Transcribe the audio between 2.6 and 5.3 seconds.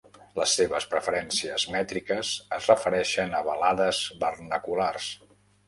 refereixen a balades vernaculars.